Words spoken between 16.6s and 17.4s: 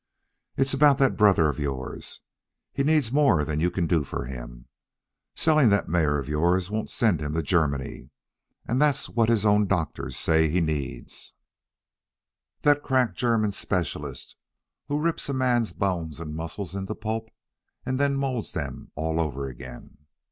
into pulp